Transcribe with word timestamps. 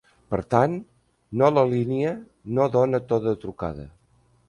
Per 0.33 0.37
tant, 0.53 0.77
no 1.41 1.51
la 1.57 1.65
línia 1.73 2.17
no 2.59 2.69
dona 2.79 3.05
to 3.13 3.25
de 3.31 3.39
trucada. 3.47 3.91